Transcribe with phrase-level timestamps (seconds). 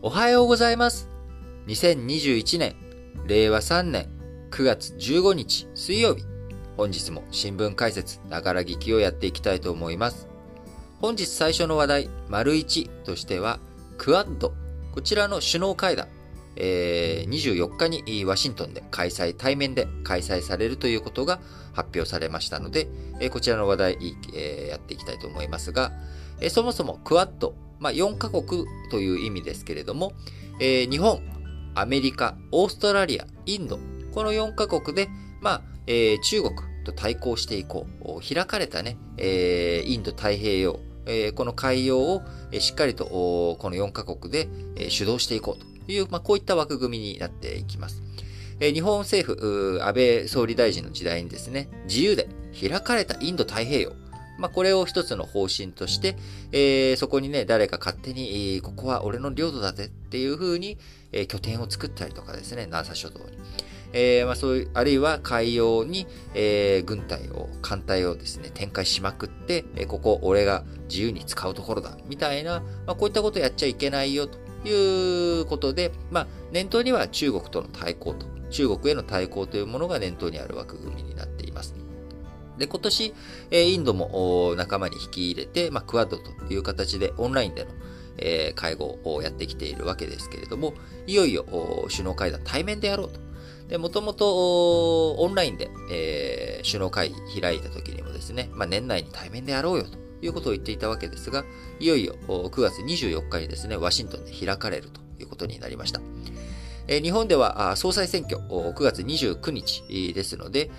[0.00, 1.08] おはようございます。
[1.66, 2.76] 2021年、
[3.26, 4.08] 令和3年
[4.52, 6.22] 9月15日水曜日。
[6.76, 10.28] 本日も新聞解説、ながら聞きをやっていきたいと思います。
[11.00, 13.58] 本日最初の話題、丸1としては、
[13.96, 14.54] クアッド。
[14.92, 16.06] こちらの首脳会談。
[16.54, 21.40] えー24日にワシントンで開催、対面で開催されるということが
[21.72, 22.86] 発表されましたので、
[23.18, 23.98] えーこちらの話題、
[24.32, 25.90] えーやっていきたいと思いますが、
[26.40, 30.12] えーそもそもクアッド、まあ、4カ国という意味ですけれども、
[30.60, 31.20] えー日本、
[31.74, 33.78] アメリカ、オーストラリア、インド、
[34.12, 35.08] この4カ国で、
[35.40, 36.54] まあ、えー中国
[36.84, 38.34] と対抗していこう。
[38.34, 42.22] 開かれたね、えーインド太平洋、えーこの海洋を
[42.58, 44.48] しっかりとこの4カ国で
[44.88, 48.02] 主導していこうという、まあ、こういった枠組みになっていきます。
[48.60, 53.92] えー日本政府、安倍総理大臣の時代にですね、自由で開かれたインド太平洋、
[54.38, 56.16] まあ、これを一つの方針として、
[56.52, 60.78] えーそこにね、誰か勝手に、えーここは俺の領土だぜっていう風に、
[61.12, 63.24] えー拠点を作ったりとかですね、南沙諸島に。
[63.92, 81.37] えーまあ、そういう、あるいは海洋に、えー軍隊を、艦隊をですね、展開しまくって、えーここ俺が自由に使うところだ、みたいな、まあ、こういったことをやっちゃいけないよ、ということで、まあ、念頭には中国との対抗と、中国への対抗というものが念頭にある枠組みになって。
[82.58, 83.14] で、今年、
[83.50, 87.70] えインドも仲間に引き入れて、まあ、クアッドという形でオンラインでの、
[88.18, 90.74] え会合をやってきているわけですけれども、
[91.06, 91.44] いよいよ
[91.88, 93.20] 首脳会談対面でやろうと。
[93.68, 101.44] で、もともとオンラインで、え首脳会議開いた時にもですね、まあ、年内に対面でやろうよということを言っていたわけですが、
[101.78, 106.00] いよいよ9月24日にですね、ワシントンで開かれるということになりました。
[106.88, 110.70] 日本では総裁選挙9月29日ですので、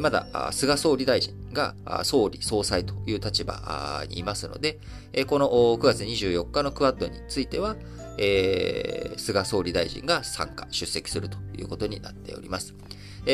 [0.00, 4.80] まだ菅総理大臣が総理総裁という立場にいますので、
[5.28, 7.76] この9月24日のクアッドについては、
[9.16, 12.74] 菅総理大臣が参加、出席するということになっております。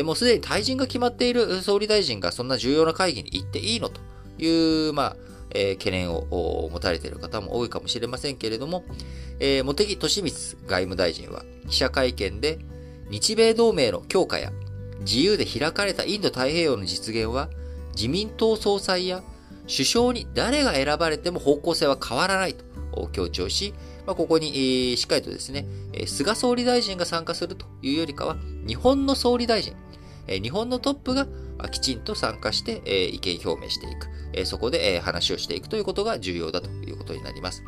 [0.05, 4.01] もうすでに退陣が決まっている総理大臣がそんな重要な会議に行っていいのと
[4.39, 5.17] いう、まあ、
[5.55, 8.85] えー懸念を持たれている方も多いかもしれませんけれども、
[9.39, 10.33] えー茂木敏光
[10.67, 12.59] 外務大臣は記者会見で、
[13.11, 14.53] 日米同盟の強化や
[15.01, 17.49] 自由で開かれたインド太平洋の実現は、
[17.97, 19.23] 自民党総裁や
[19.63, 23.75] 首相に誰が選ばれても方向性は変わらないと強調し、
[24.07, 25.67] まあ、ここに、しっかりとですね、
[26.07, 29.75] 菅総理大臣が参加するというよりかは、日本の総理大臣、
[30.31, 31.27] え日本のトップが
[31.71, 37.63] きちんと参加して、え意見表明していく、えそこで、え話をしていくということが重要だということになります。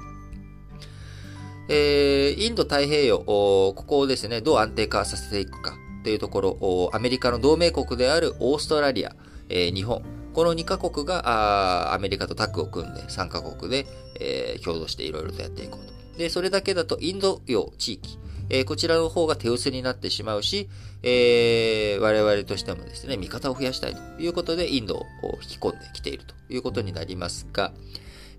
[1.68, 5.74] えインド太平洋、ここをですね、どう安定化させていくか
[6.04, 9.14] というところ、アメリカの同盟国であるオーストラリア、
[9.48, 10.02] え日本、
[10.32, 13.86] この2カ国がアメリカとタッグを組んで3カ国で、
[14.20, 16.18] えー共同していろいろとやっていこうと。
[16.18, 18.18] で、それだけだとインド洋地域、
[18.54, 20.68] えこちらの方が手薄になってしまうし、
[21.02, 25.06] えー我々としてもですね、味方を増やしたいということで、インドを
[25.42, 27.72] 引き込んできているということになりますが、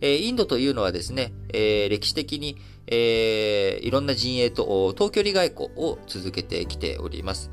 [0.01, 7.49] えインドというのはですね、え歴史的に、えーいろんな陣営と遠距離外交を続けてきております。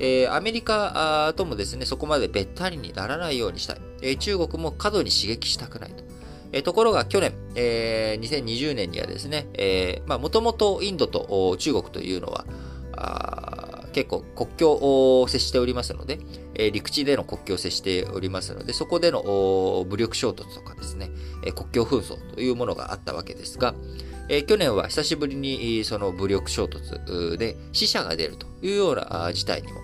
[0.00, 3.80] えアメリカともですね、そこまでべったりにならないようにしたい。
[4.02, 6.09] え中国も過度に刺激したくないと。
[6.52, 9.46] えところが去年、えー2020年にはですね、
[10.06, 12.44] もともとインドと中国というのは、
[12.96, 16.18] あ結構国境を接しておりますので、
[16.54, 19.22] えー陸地での国境を接しておりますので、そこでの
[19.88, 21.10] 武力衝突とかですね、
[21.44, 23.74] え国境紛争というものがあったわけですが、
[24.28, 29.80] え去年は久しぶりにその武力衝突で死者が出るというような事態にも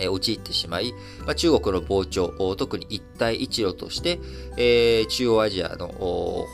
[0.00, 0.94] え陥ってしまい、
[1.26, 4.18] ま、中国の膨張、特に一帯一路として、
[4.56, 6.46] え中央アジアの方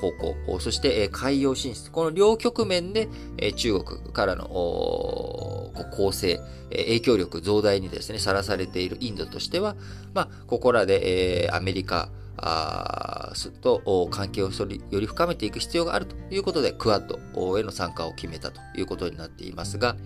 [0.46, 3.08] 向、そして、え海洋進出、この両局面で、
[3.38, 6.40] え中国からのおこう攻勢、
[6.70, 9.76] えー影響力増大にですね、さらされているインドとしては、
[10.14, 13.32] まあ、ここらで、えアメリカ、あ
[13.62, 19.96] と関係をより深めていく必要があるということで、クアッドへの参加を決めたということになっていますが、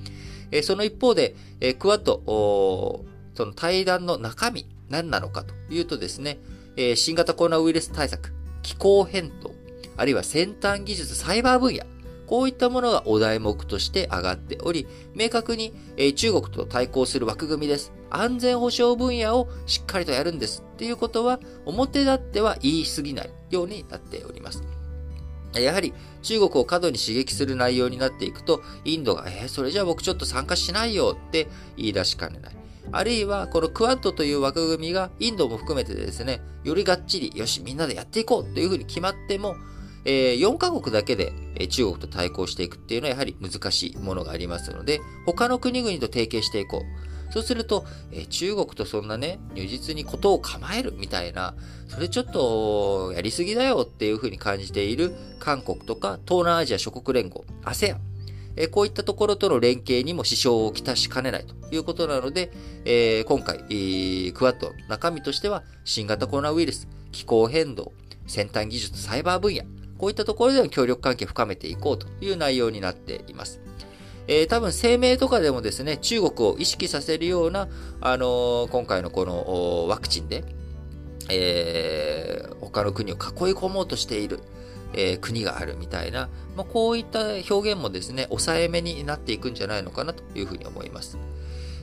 [0.63, 1.35] その一方で、
[1.79, 3.05] クアッド、
[3.35, 6.39] その対談の中身、何なのかというとですね、
[6.77, 8.33] えー新型コロナウイルス対策、
[8.63, 9.53] 気候変動、
[9.97, 11.85] あるいは先端技術、サイバー分野、
[12.27, 17.93] こういったものがお題目として上がっており、明確に、えー中国と対抗する枠組みです。
[18.11, 24.63] 安全保障分野をしっかりとやるんですっていうことは、表立っては言い過ぎないようになっております。
[25.55, 25.93] やはり
[26.23, 32.60] 中国を過度に刺激する内容になっていくと、インドが、えー、それじゃあ僕ちょっと参加しないよって言い出しかねない。
[32.93, 39.57] あるいは、このクアッドという枠組みがインドも含めてですね、よりがっちり、よし、みんなでやっていこうというふうに決まっても、
[40.05, 41.33] えー、4カ国だけで
[41.69, 47.11] 中国と対抗していくっていうのはやはり難しいものがありますので、他の国々と提携していこう。
[47.33, 51.55] そうすると、えー、中国とそんなね、如実にことを構えるみたいな、
[51.87, 57.99] それちょっとやりすぎだよっていうふうに感じている韓国とか東南アジア諸国連合、ASEAN、
[58.57, 62.51] えこういったところとの連携にも支障をきたしかねないということなので、
[62.85, 67.93] え、今回、クワッド中身としては新型コロナウイルス、気候変動、
[68.27, 69.63] 先端技術、サイバー分野、
[69.99, 73.61] こういったところでの協力関係を深めていこうという内容になっています。
[74.29, 77.69] えー、多分声明とかでもですね、中国を意識させるような、
[78.01, 80.45] あのー、今回のこのワクチンで、
[81.29, 83.21] えー、他の国を囲い
[83.55, 84.41] 込もうとしている。
[84.93, 87.21] えー、国があるみたいな、まあ、こういった
[87.51, 91.19] 表現もですね、抑えめになっていくんじゃないのかなというふうに思います。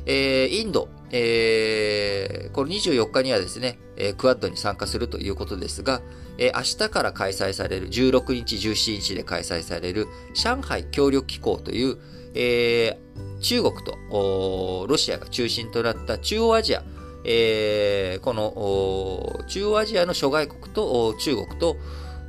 [0.09, 6.01] えー、インド、えー、この24日にはですね、えー、クワッドに参加するということですが、
[6.37, 11.97] えー、明日から開催される、16日、17日で開催される上海協力機構という、
[12.35, 12.97] え、
[13.41, 16.83] 中国とロシアが中心となった中央アジア、
[17.25, 21.75] え、この中央アジアの諸外国と中国と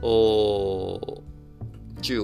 [0.03, 1.01] 中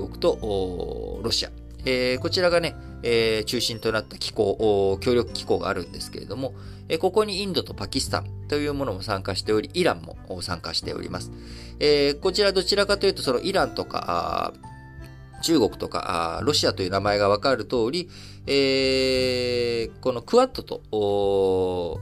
[0.00, 1.50] 国とロシア、
[1.84, 6.54] えー、こちらがね、えー、中心となった機構、協力機構があるんですけれども、
[6.88, 11.30] えー、ここにインドとパキスタンというものも参加しており、イランも参加しております。
[11.80, 14.54] えー、こちらどちらかというと、そのイランとか、
[15.42, 18.08] 中国とかロシアという名前がわかる通り、
[18.46, 22.00] えー、このクワッドと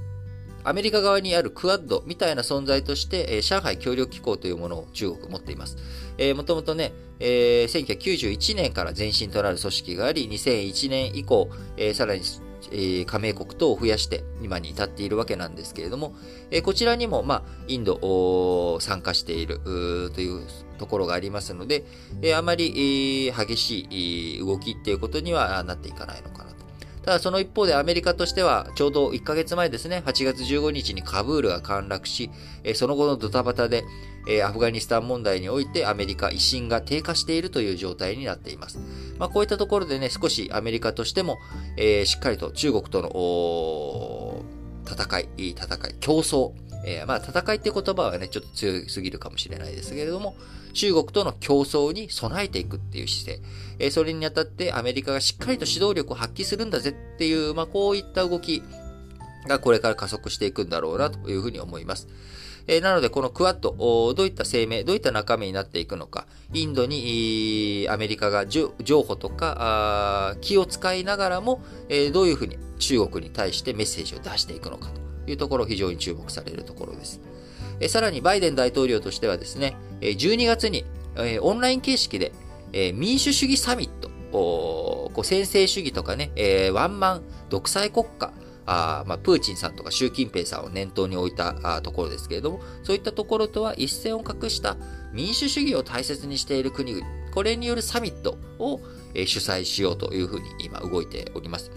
[0.64, 5.76] アメリカ側にあるクアッドみたいな存在として、えー、上海協力機構というものを中国持っています。
[6.18, 12.22] えー、もともとね、えー、1991年から前身となる組織があり、2001年以降、えー、さらに、
[12.70, 16.14] えー、加盟国等を増やして今に至っているわけなんですけれども、
[16.50, 19.60] えー、こちらにも、まあ、インド参加している
[20.14, 20.46] という
[20.78, 21.84] ところがありますので、
[22.22, 26.51] えー、あまり、えー、激しい動きっていうことにはなっていかないのかな
[27.04, 32.30] ただその一方でアメリカとしては、ちょうど1ヶ月前ですね、8月15日にカブールが陥落し、
[32.74, 33.84] その後のドタバタで、
[34.44, 38.78] アフガニスタン問題においてアメリカ威信が低下しているという状態になっています。
[39.18, 41.38] まあ、こういったところでね、少しアメリカとしても、
[41.76, 44.44] えー、しっかりと中国との
[44.88, 46.52] 戦い、戦い、競争、
[46.84, 50.36] えー、まあ戦いって言葉はね、ちょっと強すぎるかもしれないですけれども、
[50.72, 53.46] 中国との競争に備えていくっていう姿勢、
[53.78, 58.62] えー、それにあたってアメリカがしっかりと指導力を発揮するんだぜっていう、まあこういった動き
[59.46, 62.08] がこれから加速していくんだろうなというふうに思います。
[62.66, 63.74] えー、なので、このクワッド、
[64.14, 75.11] どういった声明、どういった中身になっていくのか、インドにアメリカが譲歩とか気を使いながらも、えー、どういうふうに中国に対してメッセージを出していくのかと。
[75.26, 77.20] いうところ、非常に注目されるところです。
[77.88, 80.84] さらにバイデン大統領としてはですね、12月に
[81.40, 82.32] オンライン形式で
[82.94, 86.30] 民主主義サミット、こう先制主義とかね、
[86.72, 88.32] ワンマン独裁国家、
[88.64, 94.76] あまあ、プーチンさんとか習近平さんを念頭に置いたところですけれども、そういったところとは一線を画した
[95.12, 97.04] 民主主義を大切にしている国々、
[97.34, 98.80] これによるサミットを
[99.14, 101.72] 主催しようというふうに今動いております。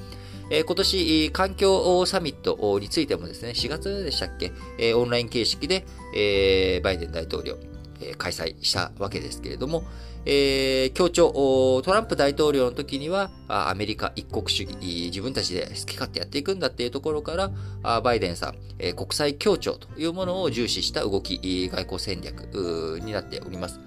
[0.50, 7.58] え、今年、環境サミットについてもですね、4月でしたっけ、え、オンライン形式で、え、バイデン大統領、
[8.00, 9.84] え、開催したわけですけれども、
[10.28, 14.76] えー、強調、トランプ大統領の時には、アメリカ一国主義、
[15.06, 17.52] 自分たちで好き勝手やっていくんだっていうところか
[17.84, 18.56] ら、バイデンさん、
[18.96, 23.80] 国際協調というものを重視した動き、外交戦略になっております。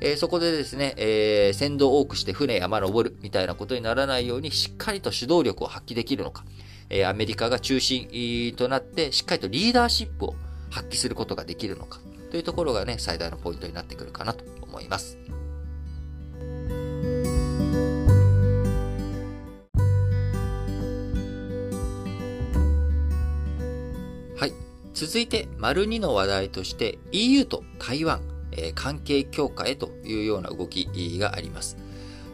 [0.00, 6.44] えー、そこでですね、えー、先導多くして船山登るみたいなことにならないようにしっかりと主導力を発揮できるのか、
[6.88, 10.34] えー、アメリカが中心となってしっかりとリーダーシップを
[10.70, 15.18] 発揮することができるのかというところがね、最大のポイントになってくるかなと思います。
[24.36, 24.52] はい。
[24.94, 30.88] 続いて、丸2の話題として EU と台湾え関係強化へというような動き
[31.18, 31.76] があります。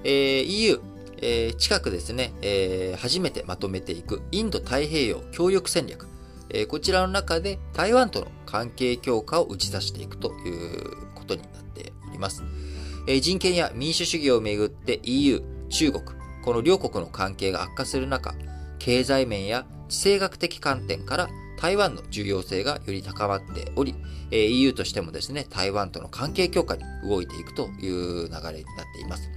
[0.05, 0.81] え、EU、
[1.21, 6.07] え、近くですね、え、初めてまとめていくインド太平洋協力戦略、
[6.51, 12.43] え、こちらの中で台湾との関係強化を打ち出していくということになっております。
[13.07, 16.05] え、人権や民主主義をめぐって EU、中国、
[16.45, 18.35] この両国の関係が悪化する中、
[18.79, 23.95] 経済面や地政学的観点から台湾の重要性がより高まっており、
[24.31, 28.43] え EU としてもですね、台湾との関係強化に動いていくという流れになっ
[28.95, 29.31] ています。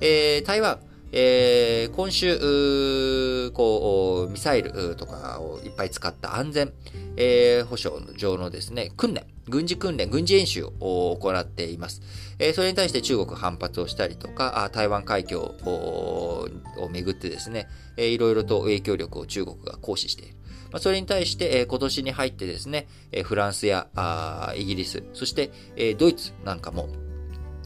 [0.00, 0.80] えー、台湾、
[1.12, 6.72] えー、今週、こう、ミサイルとかをいっぱい使った安全、
[7.16, 12.00] えー、保障上のですね、訓練、軍事訓練、軍事演習を行っています。
[12.38, 16.48] えー、それに対して中国反発をしたりとか、台湾海峡を
[16.90, 20.39] めぐってですね、えー、いろいろと影響力を中国が行使している。
[20.70, 26.88] まあ、それに対して、えー、今年に入ってですね、えー、フランスやあイギリス、そして、えー、ドイツなんかも、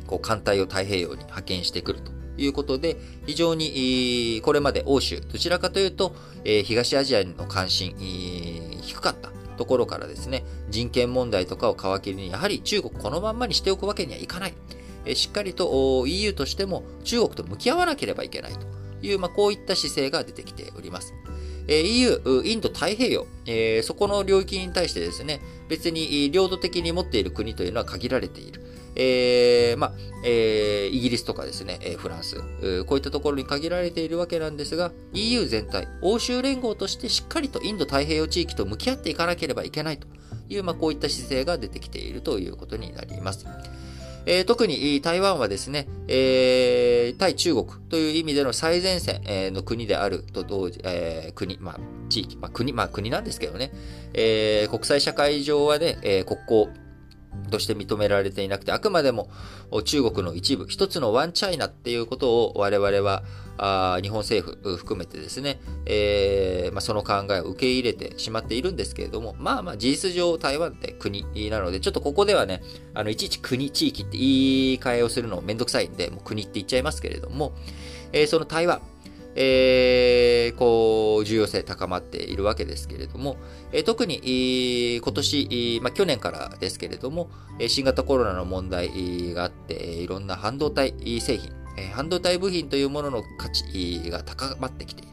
[0.06, 2.96] こう、艦隊を太平洋に派遣してくるということで、
[3.26, 7.94] 非常に、これまで欧州、どちらかというと、え東アジアの関心、
[8.82, 14.54] 低かったところからですね、人権問題とかを皮切りに、やはり中国このまんまにしておくわけにはいかない。
[15.06, 18.66] えしっかりと EU としても中国と向き合わなければいけないと
[19.02, 21.14] いう、まあ、こういった姿勢が出てきております。
[21.68, 23.26] EU、インド太平洋、
[23.82, 28.62] そこの領域に対してですね、別に領土的に持っている国というのは限られている。
[28.96, 29.92] えー、ま、
[30.24, 32.36] えー、イギリスとかですね、フランス、
[32.84, 40.06] こういったところに限られているわけなんですが、EU 全体、欧州連合としてしっかりとインド太平洋地域と向き合っていかなければいけないと
[40.48, 43.46] いう、まあ、こういった姿勢が出てきているということになります。
[44.26, 53.72] えー、特に台湾はですね、えー、対中国という意味での最前線の国であると同時、え、国、まあ、地域、まあ、国、まあ、国なんですけどね、
[54.14, 56.84] え、国際社会上はね、え、国交、
[57.50, 59.28] として認められていなくて、あくまでも
[59.84, 63.22] 中国の一部、一つのワンチャイナっていうことを我々は
[63.56, 72.62] あ日本政府含めてですね、えーまあ、その考えを受け入れてしまっているんですけれども、まあまあ事実上台湾って国なので、ちょっとここではね、
[72.94, 74.28] あのいちいち国、地域って言
[74.74, 77.52] い換えをするのめんどくさいんで、もう国って言っちゃいますけれども、
[78.12, 78.80] えー、その台湾、
[79.36, 83.36] えー、こう、重要性高まっているわけですけれども、
[83.72, 87.30] えー、特に、えー、今年、まあ、去年からですけれども、
[87.66, 91.52] 新型コロナの問題があって、いろんな半導体製品、
[91.94, 95.12] 半導体部品というものの価値が高まってきている。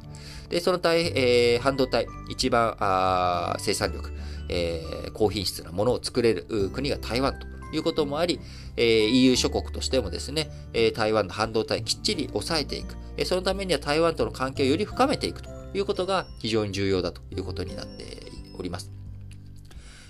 [0.49, 4.11] で、その体、えー、半導体、一番あ生産力、
[4.49, 8.39] えー、高品質なものを作れる国が台湾ということもあり、
[8.75, 18.91] えー、EU 諸国としてもですね、え、台湾の半導体きっちり抑えていく、え、そのためには台湾との関係をより深めていくということが非常に重要だということになっております。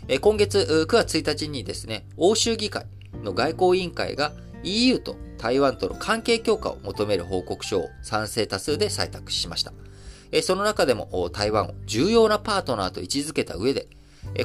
[0.08, 2.88] え、今月9月1日にですね、欧州議会
[3.24, 9.74] の外交委員会が EU と台湾との関係強化を求める報告書を賛成多数で採択しました。
[10.44, 13.88] その中でも台湾を重要なパートナーと位置づけた上で、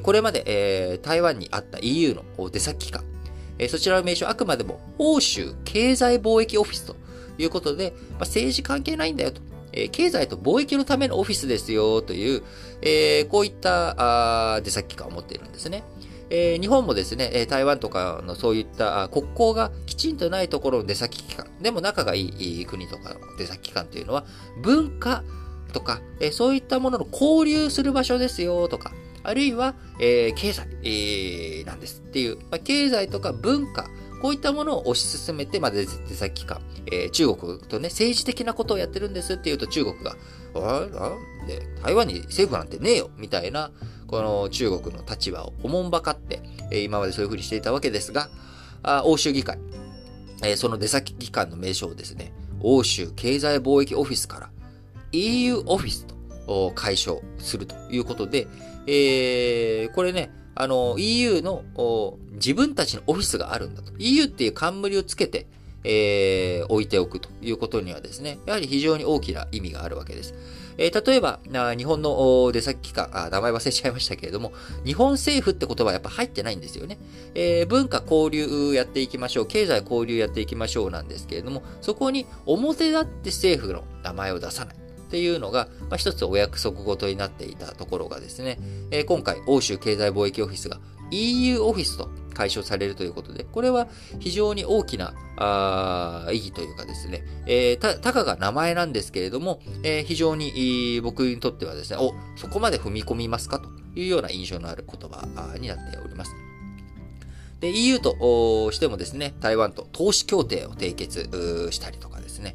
[0.02, 3.04] これまで台湾にあった EU の出先機関、
[3.68, 6.96] そちらの名称あくまでも欧州経済貿易オフィスと
[7.38, 9.42] いうことで、まあ、政治関係ないんだよと。
[9.92, 12.40] 経済と貿易のためのオフィスですよという、
[13.28, 15.84] こういった出先機関を持っているんですね。
[16.30, 22.26] 日本もですね、台湾とかのそういった国交がきちんとないところの出先機関、でも仲がい
[22.62, 24.24] い国とかの出先機関というのは、
[24.62, 25.22] 文化
[25.72, 26.00] とか、
[26.32, 28.92] そういったものの交流する場所ですよとか、
[29.22, 33.88] あるいは、えー、経済、えー、なんですっていう、まあ、経済とか文化、
[34.22, 40.16] こういったものを推し進めて、まあ、出先機関、えー、中国とね、政治的なことをやってるんですっていうと中国が、
[40.54, 43.72] ああで台湾に政府なんてねえよみたいな、
[44.06, 48.28] この中国の立場をおもんばかって、え、今までそういうふうにしていたわけですが、
[48.82, 49.58] あ欧州議会、
[50.44, 54.50] え、その出先機関の名称をですね、欧州経済貿易オフィスから
[55.12, 56.06] EU オフィス
[56.46, 58.46] と解消するということで、
[58.86, 61.64] えー、これね、あの、EU の
[62.34, 63.92] 自分たちのオフィスがあるんだと。
[63.98, 65.46] EU っていう冠をつけて、
[65.84, 70.34] えー、置いておくということにはですね、やはり非常に大きな意味があるわけです。
[70.78, 71.40] えー、例えば、
[71.76, 74.52] 日本の出先機関あ、名前忘れちゃいましたけれども、
[74.84, 76.98] 日本政府って言葉はやっぱ入ってないんですよね。
[77.34, 84.76] えー、文化交流やっていきましょう、経済交流やっていきましょうなんですけれども、そこに表立って政府の名前を出さない。
[84.76, 88.58] っていうのが、まあ、一つお約束事になっていたところがですね、
[88.90, 90.80] えー、今回、欧州経済貿易オフィスが
[91.12, 93.88] EU オフィスと解消されるということで、これは
[94.20, 106.32] 非常に大きなあ意義というかですね、えー、た、たかが名前なんですけれども、えー、非常に僕にとってはですね、お、そこまで踏み込みますかというような印象のある言葉になっております。
[107.60, 112.54] で、EU としてもですね、台湾と投資協定を締結したりとかですね、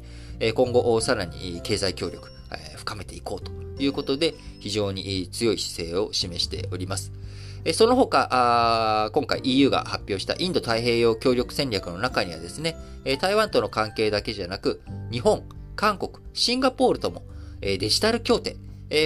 [0.54, 2.30] 今後さらに経済協力、
[2.76, 3.50] 深めていこうと
[3.82, 7.10] いうことで、非常に強い姿勢を示しております。
[7.74, 12.76] その他、今回 EU が発表したインド太平洋協力戦略の中にはですね、
[13.20, 15.44] 台湾との関係だけじゃなく、日本、
[15.76, 17.22] 韓国、シンガポールとも
[17.60, 18.56] デジタル協定、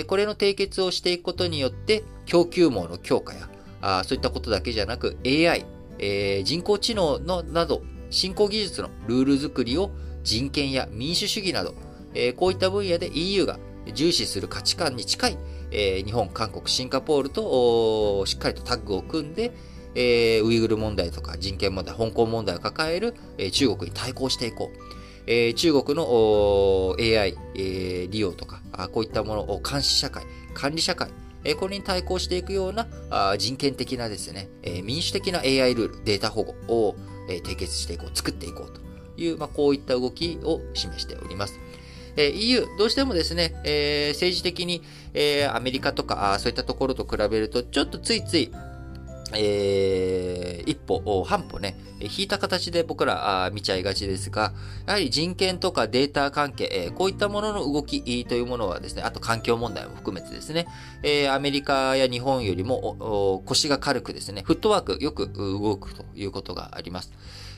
[0.06, 3.48] これの締結をしていくことによって、供給網の強化や、
[4.04, 5.66] そういったことだけじゃなく AI、
[6.44, 9.90] 人工知能のなど、新興技術のルール作りを
[10.22, 11.74] 人権や民主主義など、
[12.36, 13.58] こういった分野で EU が
[13.92, 15.38] 重視する価値観に近い、
[15.70, 19.52] え日本、韓国、シンガポールとしっかりとタッグを組んで、
[19.94, 24.78] えウイグル問題とか人権問題、香港問題を抱える、え中国に対抗していこう。
[25.26, 28.60] え中国の AI、え利用とか、
[28.92, 31.10] こういったものを監視社会、管理社会、
[31.44, 36.96] えこれに対抗していくようなあ人権的なですね、え民主的な AI ルール、データ保護を、
[37.28, 38.80] え締結していこう、作っていこうと
[39.20, 41.58] いう、まあ、こういった動きを示しております。
[42.16, 44.82] え EU、どうしてもですね、え、政治的に、
[45.16, 48.52] えー、アメリカとかあそういったところと比べると、ちょっとついつい、
[49.34, 54.52] えー、一歩、半歩ね、引いた形で僕ら見ちゃいがちですが、
[54.86, 60.66] やはり人権とかデータ関係、えー、こういったものの動きというものはですね、あと環境問題も含めてですね、
[61.02, 67.12] えー、アメリカや日本よりも腰が軽くですね、フットワークよく動くということがあります。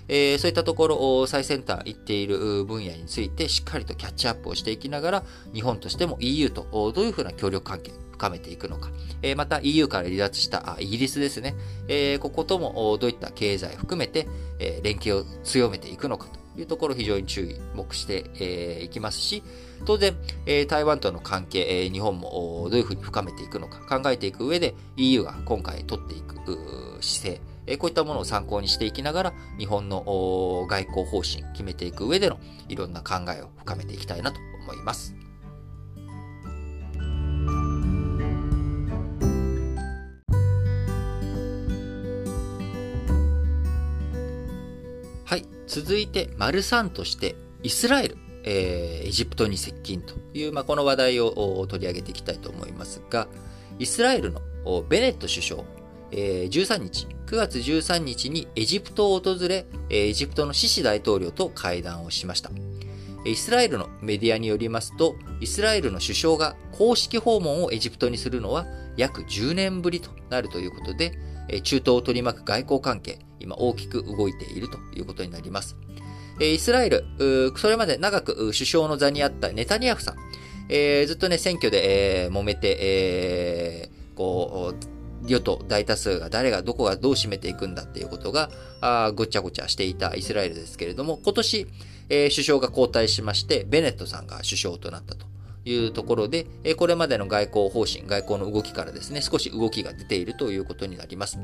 [0.09, 5.23] えー、そういったところを、最先端行っている分野についてしっかりとキャッチアップをしていきながら、
[5.53, 8.91] 日本としても EU とどういうふうな協力関係、深めていくのか。
[9.23, 11.55] えまた EU から離脱したイギリスですね。
[11.89, 14.27] えここともどういった経済含めて、
[14.59, 19.43] え連携を強めていくのかというところ非常に注意、目していきますし、
[19.85, 20.17] 当然、
[20.67, 26.35] 台湾との関係、日本もどういうふうに深めていくのか考えていく上で EU が今回取っていく
[27.01, 27.41] 姿勢、
[27.77, 35.15] こういったものを参考にしていきながら、日本の外交方針決めていく上でのいろんな考えを深めていきたいなと思います。
[45.25, 45.45] はい。
[45.67, 53.29] 続いて、丸3として、イスラエル、えー、エジプトに接近という、まあ、この話題を取り上げていきたいと思いますが、
[53.79, 54.41] イスラエルの
[54.89, 55.63] ベネット首相、
[56.11, 62.51] えー、13日、9月13日にエジプトを訪れ、エジプトのシシ大統領と会談をしました。
[63.25, 71.19] イスラエルのメディアによりますと、イスラエルの首相が公式訪問をエジプトにするのは約10年ぶりとなるということで、
[71.63, 75.77] 中東を取り巻く外交関係、今大きく動いているということになります。
[76.41, 77.05] イスラエル、
[77.57, 80.17] それまで長く首相の座にあったネタニヤフさん、
[80.69, 84.98] ずっとね、選挙で、えー、揉めて、こう、
[85.29, 91.67] 与党大多数が誰がどこがどう占めていくんだっていうことが、あごちゃごちゃしていたイスラエルですけれども、今年、
[92.09, 95.27] えー、首相が交代しまして、ベネットさんが首相となったと
[95.65, 101.39] いうところで、えー、これまでの外交方針、外交の動きからですね、少し動きが出ているということになります。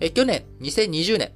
[0.00, 1.32] えー、去年、2020年、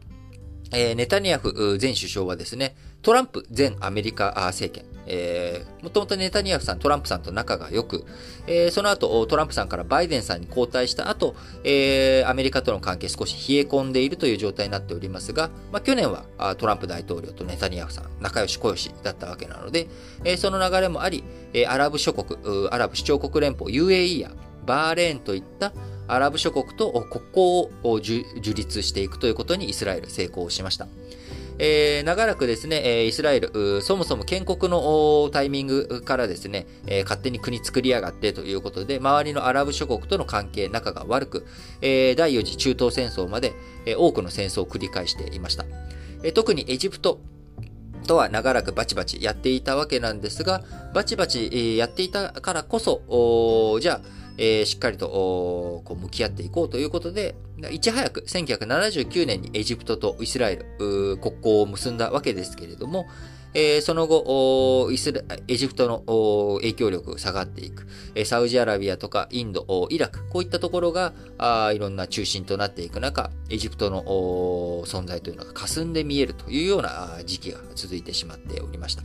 [0.73, 8.07] え、ネタニヤフ前首相はですね、トランプ前アメリカ政権、えー、もともとネタニヤフさん、トランプさんと仲が良く、
[8.47, 16.25] えー、その後、トランプさんからバイデンさんに交代した後、えー、アメリカとの関係少し冷え込んでいるという状態になっておりますが、まあ、去年は
[16.57, 19.87] トランプ大統領とネタニヤフさん、仲良し小良しだったわけなので、
[20.25, 21.23] えー、その流れもあり、
[21.69, 24.31] アラブ諸国、アラブ首長国連邦 UAE や
[24.65, 25.75] バーレーンといった
[26.09, 30.87] アラブ諸国と国交を樹立していくということにイスラエル成功しました。
[31.59, 41.47] えー、長らくですね、イスラエル、そもそも建国のタイミングからですね、えー、勝手に国作りやがってということで、周りのアラブ諸国との関係、仲が悪く、
[41.81, 43.53] えー、第4次中東戦争まで、
[43.87, 45.65] え多くの戦争を繰り返していました。
[46.23, 47.21] え特にエジプト、
[48.05, 50.63] とは長らくバチバチやっていたわけなんですが、
[50.93, 54.01] バチバチやっていたからこそ、じゃあ、
[54.37, 57.35] えー、しっかりとこう向き合っていこうということで、
[57.71, 63.07] いち早く1979年にエジプトとイスラエル国交を結んだわけですけれども、
[63.55, 67.87] えー、その後イスラ、エジプトの影響力下がっていく、
[68.25, 74.03] サウジアラビアとかインド、イラク、こういったところがあいろんな中心となっていく中、エジプトの
[74.87, 79.05] 存在というのが霞んで見えるというような時期が続いてしまっておりました。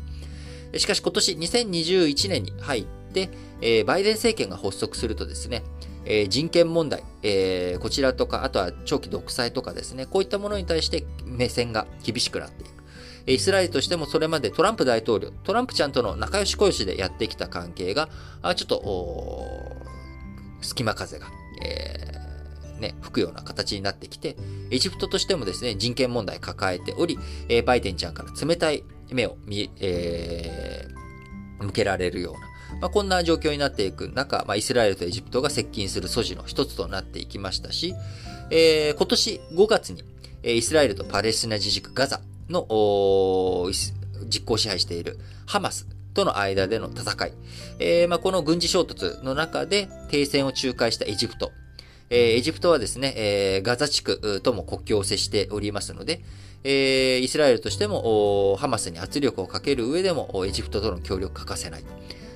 [0.78, 3.30] しかし今年2021年に入って、
[3.62, 5.64] えー、バイデン政権が発足するとですね、
[6.06, 12.80] えー、人権問題、えー、こちらとか、あとは長期独裁とかですね、こういったものに対して目線が厳しくなっていく。
[13.26, 18.10] イスラエルとしてもそれまでトランプ大統領、トランプちゃんとの仲良し小良しでやってきた関係が、
[18.42, 19.80] あちょっと、
[20.62, 21.28] 隙間風が、
[21.64, 24.36] えー、ね、吹くような形になってきて、
[24.72, 27.20] エジプトとしてもですね、人権問題抱えており、
[27.50, 32.49] えー、バイデンちゃんから冷たい目を見、えー、向けられるような、
[32.82, 37.94] まあ、こんな状況になっていく中、まあ、イスラエルとエジプトが接近する素地の一つとなっていきましたし、
[38.52, 40.04] えー、今年5月に、
[40.44, 42.66] イスラエルとパレスチナ自治区ガザの
[44.28, 47.34] 実行支配しているハマスとの間での戦い、
[47.80, 51.52] えーまあ、この軍事衝突の中で停戦を仲介したエジプト、
[52.10, 56.22] えー、エジプトはですね、えー、ガザ地区とも国境を接しておりますので、
[56.64, 61.84] えー、イスラエルとしても、ハマスに圧力をかける上でも、エジプトとの協力欠かせない。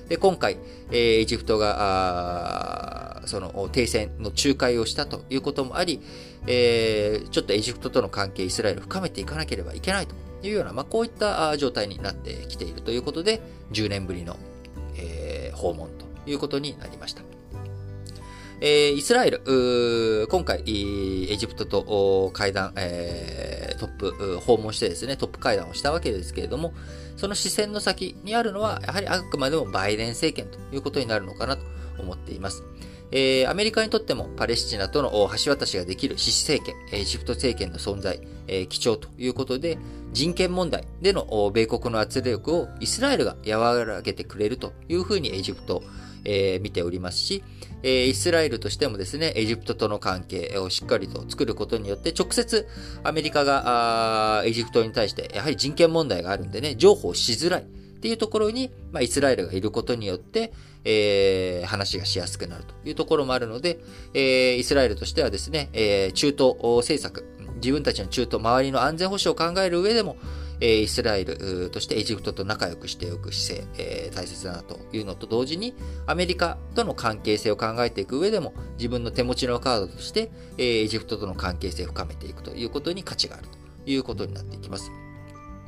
[0.08, 0.58] で、今回、
[0.90, 6.00] えー、エジプトが、その、停戦の仲介をしたということもあり、
[6.46, 13.40] えー、ちょっとエジプトとの関係、イスラエルを深めていかなければいけないというような、まあ、こういった状態になってきているということで、
[13.72, 14.36] 10年ぶりの、
[14.96, 15.88] えー、訪問
[16.24, 17.33] ということになりました。
[18.66, 26.72] えー、イスラエル、今回、エジプトと会談、えー、トップ、訪問してですね、トップ会談をしたわけですけれども、
[27.18, 31.62] その視線の先にあるのは、やはりあくまでもバイデン政権ということになるのかなと
[31.98, 32.64] 思っています。
[33.10, 35.10] えー、アメリカにとってもパレスチナとの
[35.44, 39.76] 橋渡しができるシシ政権、エジプト政権の存在、えー、貴重ということで、
[40.14, 45.82] 人権問題での米国の圧力をイスラエルが和らげてくれるというふうにエジプト、
[46.24, 47.44] えー、見ておりますし、
[47.84, 52.66] えー、イスラエルとしてもですね、エジプトとの関係をしっかりと作ることによって、直接
[53.02, 57.64] アメリカがエジプトに対して、やはり人権問題があるんでね、譲歩しづらいっ
[58.00, 60.52] ていうところに、まあ、イスラエルがいることによって、
[60.84, 63.78] えー、話がしやすくなるというところもあるので、
[64.14, 70.16] えー、イスラエルとしてはですね、えー、中東政策、自分たちの中東、周りの安全保障を考える上でも、
[70.60, 75.74] えイスラエルとしてエジプトと仲良くしておく姿勢、え大切だなというのと同時に、
[76.06, 83.48] アメリカとの関係性を考えていく上でも、自分の手持ちのカードとして、えエジプトとの関係性を深めていくということに価値がある
[83.84, 84.90] ということになっていきます。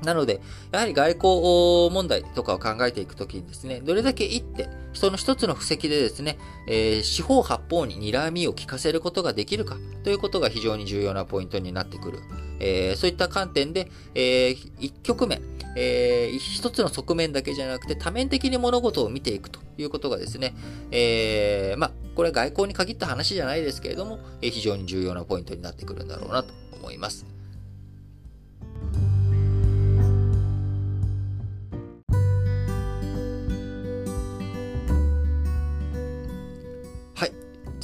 [0.02, 0.40] なので、
[0.72, 12.18] やはり外交問題とかを考えていくときにですね、どれだけ一手、その一つの布石でですね、えー、四方八方に睨みを聞かせることができるかということが非常に重要なポイントになってくる。
[12.58, 15.42] えー、そういった観点で、えー、一局面、
[15.76, 20.54] えー、一つの側面だけじゃなくて多面的に物事を見ていくということがですね、
[20.90, 27.26] えー、まあ、これは外交に限った話じゃないですけれども、えー、非常に重要なポイントになってくるんだろうなと思います。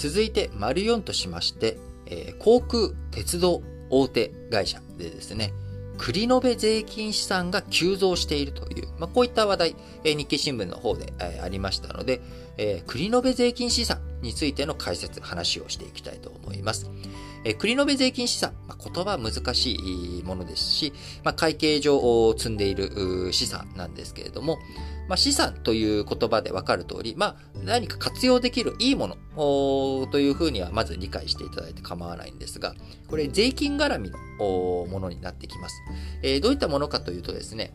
[0.03, 5.53] 続いて、丸4としまして、えー、航空、鉄道、大手会社でですね、
[5.97, 12.21] 繰延税金資産が急増しているという、まあ、こういった話題、えー、日経新聞の方で、えー、ありましたので、
[12.57, 16.91] えー、繰延税金資産についての解説、話をしていきたいと思います。
[17.45, 24.59] えー、繰延税金資産、まあ、言葉難しいものですし、まあ、会計上を積んでいる資産なんですけれども、
[25.09, 29.17] まあ、資産という言葉でわかる通り、まあ、何か活用できるいいもの
[30.11, 32.75] というふうにはまず理解していただいて構わないんですが、
[33.09, 34.19] これ税金絡みの
[34.87, 35.83] ものになってきます。
[36.23, 37.75] えー、どういったものかというとですね、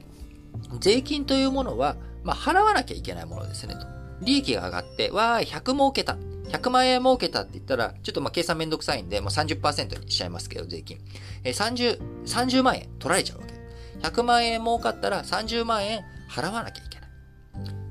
[0.80, 3.82] 税金というものは、まあ、払わなきゃいけないものですねと。
[4.22, 6.18] 利益が上がって、わー、100儲けた。
[6.50, 10.98] 100万円儲けたって言ったら、ちょっとまあ計算めんどくさいんで、もう30%にしちゃいますけど、税金。
[11.44, 13.54] えー、30、30万円取られちゃうわけ。
[14.02, 16.87] 100万円儲かったら30万円払わなきゃいけない。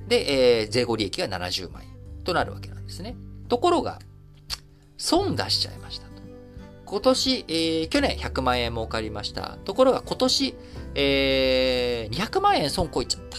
[0.09, 1.89] で、えー、税後利益が70万円
[2.25, 3.17] となるわけなんですね。
[3.49, 3.99] ところが、
[4.99, 6.23] 損出しちゃいましたと。
[6.85, 9.59] 今年、えー、去年100万円儲かりました。
[9.65, 10.55] ところが今年、
[10.95, 13.37] えー、200万円損こいちゃった。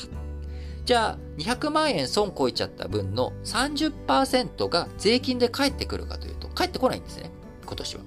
[0.85, 7.31] じゃあ、200万円損こいちゃった分の30%が税金で返ってくるかというと、返ってこないんですね。
[7.65, 8.01] 今年は。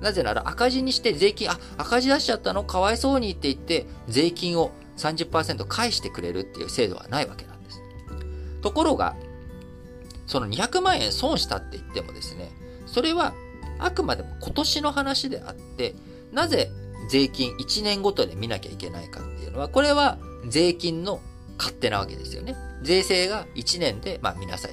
[0.00, 2.64] なぜなら赤字にして税金、あ、赤字出しちゃったの？
[2.64, 7.47] かわいそうにって言って、税金を30%返してくれるっていう制度はないわけ。
[8.62, 9.16] ところが、
[10.26, 12.50] その200万円損したって言ってもですね、
[12.86, 13.34] それは
[13.78, 15.94] あくまでも今年の話であって、
[16.32, 16.70] なぜ
[17.08, 20.18] 税金1年ごとで見なきゃいけないかっていうのは、これは
[20.48, 21.20] 税金の
[21.56, 22.56] 勝手なわけですよね。
[22.82, 24.72] 税制が1年で、まあ、見なさい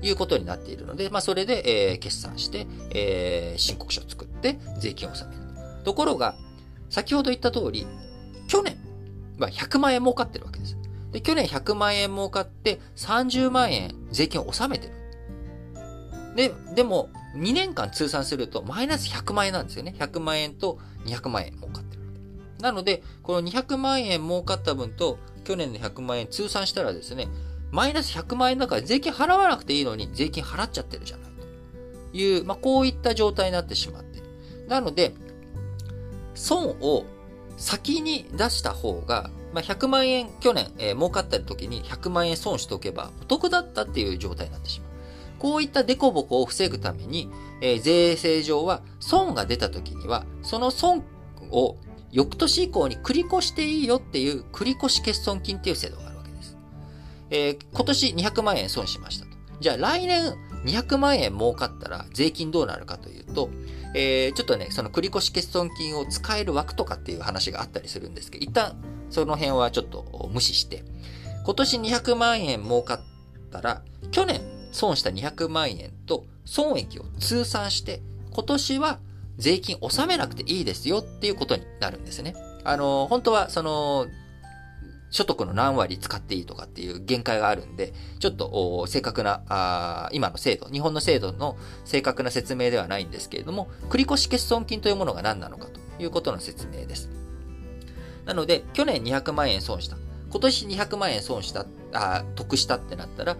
[0.00, 5.42] ということになっているので、まあ、それで、えー、決算して、えー、申告書を作って税金を納める。
[5.84, 6.36] ところが、
[6.90, 7.86] 先ほど言った通り、
[8.48, 8.76] 去年
[9.38, 10.76] は100万円儲かってるわけです。
[11.12, 14.94] で、去年100万円儲かって30万円税金を納めてる。
[16.34, 19.94] で、でも、2年間通算するとマイナス100万円なんですよね。
[19.98, 22.02] 100万円と200万円儲かってる。
[22.60, 27.28] なので、この200万円儲かった分と去年の100万円通算したらですね、
[27.70, 31.30] マイナス100万円だから税金払わなくていいのに税金払っちゃってるじゃない
[32.12, 34.22] という、まあ、こういった状態になってしまって。
[34.68, 35.14] なので、
[36.34, 37.04] 損を
[37.56, 44.92] 先に出した方がまあ、100万円去年、えー、儲かった時に100万円損しておけばお得だったっていう状態になってしまう。
[45.38, 47.28] こういったデコボコを防ぐために、
[47.60, 51.04] えー、税制上は損が出た時には、その損
[51.50, 51.76] を
[52.12, 56.56] 翌年以降に繰り越していいよっていう繰越欠損金っていう制度があるわけです。
[57.30, 59.32] えー、今年200万円損しましたと。
[59.60, 60.34] じゃあ来年
[60.64, 63.50] 200万円儲かったら税金どうなるかというと、
[63.94, 68.76] えー、ちょっとね、その繰越欠損金を使える枠とかっていう話があったりするんですけど、一旦
[69.10, 70.84] その辺はちょっと無視して、
[71.44, 73.00] 今年200万円儲かっ
[73.50, 74.40] たら、去年
[74.72, 78.00] 損した200万円と損益を通算して、
[78.32, 78.98] 今年は
[79.38, 82.34] 税金納めなくていいですよっていうことになるんですね。
[82.64, 84.06] あの、本当はその、
[85.12, 97.10] 所得の何割使っていいとかっていう限界があるんで、ちょっと正確なあ、今の制度、日本の制度の正確な説明ではないんですけれども、繰越欠損金というものが何なのかということの説明です。
[98.24, 99.96] なので、去年200万円損した。
[100.30, 103.36] 今年200万円損した、あ得したってなったら、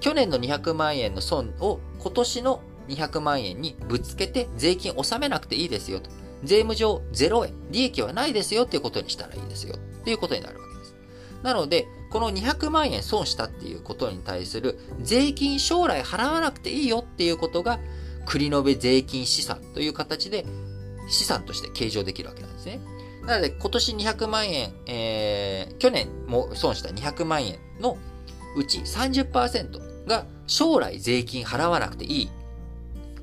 [0.00, 6.10] 去年の200万円の損を今年の200万円にぶつけて税金納めなくていいですよと。
[6.42, 10.73] 税務上0円、利益はないですよっていうことにしたらいいですよっていうことになるわけです。
[11.44, 17.78] なので、この200万円損したっていうことに対する税金将来払わなくていいよっていうことが、
[18.26, 20.46] 繰延税金資産という形で
[21.10, 22.80] 資産として計上できるわけなんですね。
[23.26, 27.98] なので、今年200万円、えー、去年も損した200万円の
[28.56, 32.30] うち30%が将来税金払わなくていい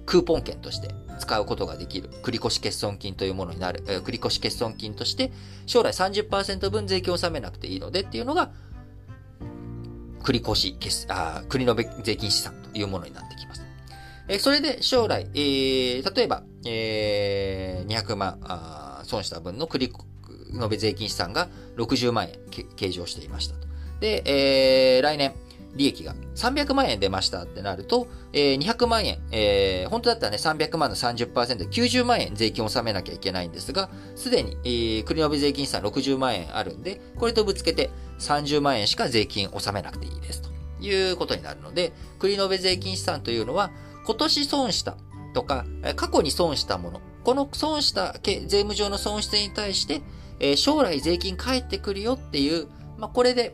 [0.05, 0.89] クーポン券として
[1.21, 5.31] 使うことができる繰越欠損金というものになる、えー、繰越欠損金として
[5.67, 8.51] 将来30%分税金を納めなくていいのでっていうのが
[10.23, 13.65] 繰越欠、あ繰延税金資産というものになってきます。
[14.27, 23.67] えー、それで将来、えー、例えば、えー、200万あ損した分の繰延税金資産が60万円計上していましたと。
[23.99, 25.34] で、えー、来年、
[25.75, 26.15] 利益が。
[26.36, 40.51] 300万円出ましたってなると、えー、200万円、えー、本当だったらね、300万の30%で90万円税金を納めなきゃいけないんですが、すでに、えー、繰延税金資産60万円あるんで、これとぶつけて30万円しか税金納めなくていいですと。
[40.81, 43.71] いうことになるので、繰延税金資産というのは、
[44.05, 44.97] 今年損した
[45.34, 50.01] とか、過去に損したもの、この損した税務上の損失に対して、
[50.55, 53.53] 将来税金返ってくるよっていう、まあ、これで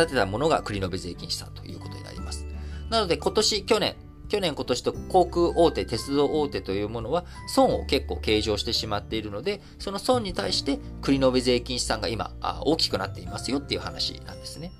[0.00, 2.46] 立てたものが繰延税金資産ということになります。
[2.90, 3.96] なので今年、去年、
[4.28, 12.32] 去年今年と航空大手、鉄道大手というものは損を結構計上してしまっているので、その損に対して繰延税金資産が今
[12.64, 14.72] 大きくなっていますよっていう話なんですね。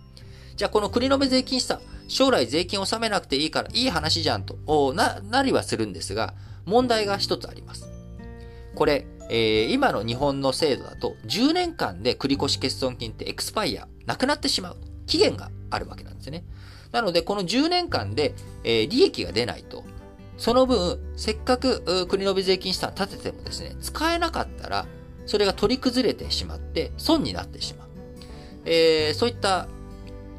[0.57, 7.89] じゃあこの繰延税金資産、将来税金を納めなくていいからいい話じゃんとな、なりはするんですが、問題が一つあります。
[8.75, 14.77] これ、えー、今の日本の制度だと10年間で繰越欠損金ってエクスパイア、なくなってしまう。
[15.11, 16.45] 期限があるわけなんですね。
[16.93, 19.85] なので、この10年間で、え、利益が出ないと、
[20.39, 24.87] その分、せっかく国の税金資産立ててもですね、使えなかったら、
[25.27, 27.89] それが取り崩れてしまって、損になってしまう。
[28.65, 29.67] えー、そういった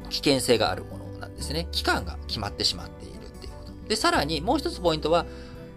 [0.08, 1.68] 危険性があるものなんですね。
[1.70, 3.88] 期間が決まってしまっているっていうこと。
[3.88, 5.26] で、さらにもう一つポイントは、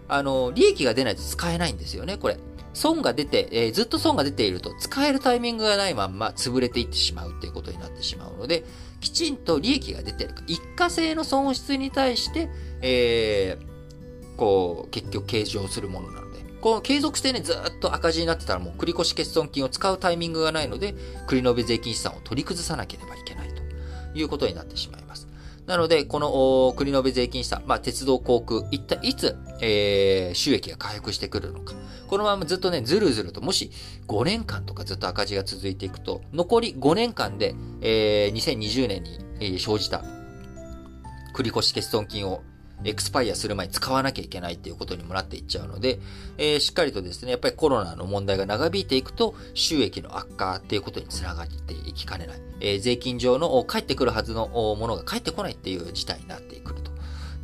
[0.08, 2.38] あの、利益が出ないと使えないんですよね、これ。
[2.76, 8.64] 損が出て、えー、ずっと損が出ていると使えるタイミングがないまま潰れていってしまうっていうことになってしまうので、
[9.00, 12.50] きちんと利益が出てるか、一過性の損失に対して、
[12.82, 20.94] えー、こう、結局計上するものなので、この継続してね、ずっと赤字になってたらもう繰越欠損金を使うタイミングがないので、
[21.26, 23.62] 繰延税金資産を取り崩さなければいけないと
[24.14, 25.05] いうことになってしまいます。
[25.66, 31.74] なので、この国延税金した、まあ、鉄道航空、一体いつ、えー、収益が回復してくるのか。
[32.06, 33.72] このままずっとね、ずるずると、もし
[34.06, 40.04] 5年間とかずっと赤字が続いていくと、残り5年間で、えー、2020年に、えー、生じた
[41.34, 42.42] 繰越欠損金を
[42.84, 45.98] エクスパイアする前に使わなきゃいけないっていうことにもなっていっちゃうので、
[46.38, 52.40] えー、しっかりとですね、やっぱりコロナの問題が長引いていくと、収益の悪化っていうことにつながっていきかねない。
[52.60, 56.90] えー、税金上の返ってくるはずのものが返ってこないっていう事態になってくると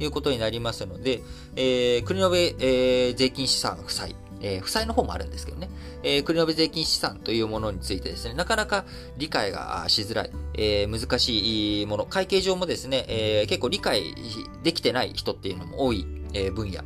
[0.02, 1.20] いうことになりますので、
[1.56, 5.70] えー、国の上、えー、税金資産負債、えー、負債の方もあるんですけどね、
[6.02, 8.84] えー、国の税金資産というものについてですね、なかなか
[9.16, 14.14] 理解がしづらい、えー、難しいもの、会計上もですね、え、結構理解
[14.62, 16.82] できてない人っていうのも多いえ分野、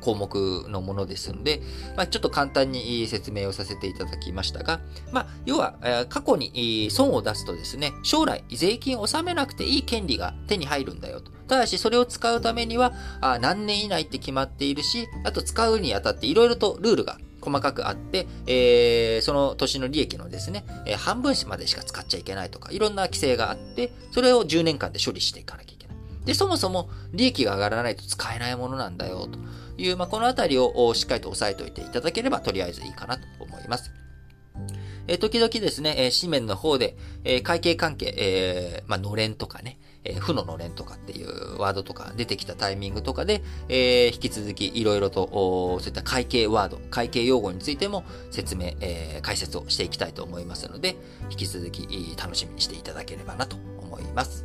[0.00, 1.62] 項目のものですので、
[1.96, 4.80] まあ、ちょっと簡単に説明をさせていただきましたが、
[5.12, 5.74] まあ、要は、
[6.08, 11.33] 過去に損を出すとですね、将来税金を納めなくていい権利が手に入るんだよと。
[11.46, 25.96] ただし、それを使うためには、あ何年以内って決まっているし、あと使うにあたっていろいろとルールが細かくあって、えー、その年の利益のですね、えー、半分までしか使っちゃいけないとか、いろんな規制があって、それを10年間で処理していかなきゃいけない。
[26.24, 29.38] で、そもそも利益が上がらないと使えないものなんだよ、と
[29.76, 33.92] いう、まあ、このあたりをしっかりと押さえておいていただければ、とりあえずいいかなと思います。
[35.06, 45.28] えー、時々ですね、えー、紙面の方で、えー、会計関係、えー、まあ、のれんとかね、えー、負ののれんとかっていうワードとか出てきたタイミングとかで、えー、引き続きいろいろと、
[45.80, 50.96] そういった会計ワード、会計用語についても説明、えー、解説をしていきたいと思いますので、
[51.30, 54.44] 引き続き楽しみにしていただければなと思います。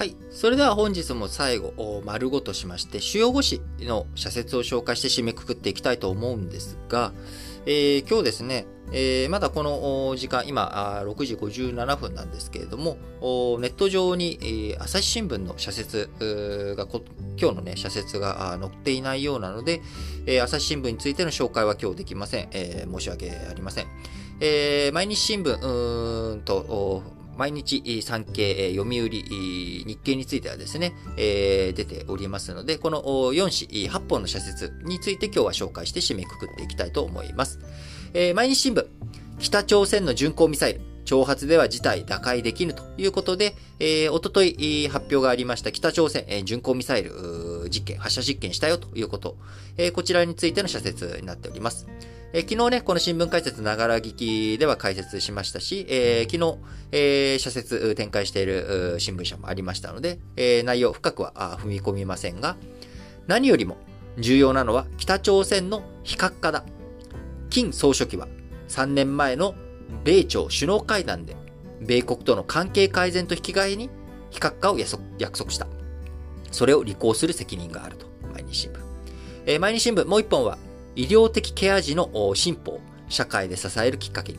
[0.00, 0.16] はい。
[0.30, 7.12] それでは本日も最後、丸ごとしまして、主要語詞の社説を紹介して締めくくっていきたいと思うんですが、
[7.66, 12.96] えー、今日ですね、えー、まだこの時間、今、6時57分なんですけれども、
[13.60, 16.08] ネット上に、えー、朝日新聞の社説
[16.78, 16.86] が
[17.38, 19.82] 今日のね、社説が載っていないようなので、
[20.24, 22.48] えー、朝日新聞についての紹介は今日できません。
[22.52, 23.86] えー、申し訳ありません。
[24.40, 37.58] えー、毎日新聞うんと、毎日産経、読売、日経についてはですね、えー、出ておりますので、この4紙、8本の社説について今日は紹介して締めくくっていきたいと思います。
[38.12, 38.86] えー、毎日新聞、
[39.38, 49.38] 北朝鮮の巡航ミサイル、挑発では事態打開できぬということで、えー、おととい発表がありました北朝鮮、えー、巡航ミサイル実験、発射実験したよということ、
[49.78, 51.86] えー、こちらについての社説になっております。
[52.32, 56.58] え、昨日ね、この新聞解説ながら聞きでは解説しましたし、えー、昨日、
[56.92, 62.56] えー、社説展開している新聞社もありましたので、えー、内容深くは踏み込みませんが、
[63.26, 63.78] 何よりも
[64.16, 66.64] 重要なのは北朝鮮の非核化だ。
[67.48, 68.28] 金総書記は
[68.68, 69.56] 3年前の
[70.04, 71.34] 米朝首脳会談で、
[71.80, 73.90] 米国との関係改善と引き換えに
[74.30, 75.66] 非核化を約束した。
[76.52, 78.06] それを履行する責任があると。
[78.32, 78.78] 毎日新聞。
[79.46, 80.58] えー、毎日新聞もう一本は、
[80.96, 84.38] 医療的ケア児の進歩を社会で支えるきっかけに、